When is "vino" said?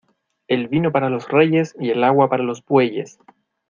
0.67-0.91